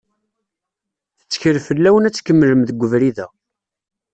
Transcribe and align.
Tettkel 1.19 1.57
fell-awen 1.67 2.07
ad 2.07 2.13
tkemlem 2.13 2.61
deg 2.65 2.81
ubrid-a. 2.85 3.27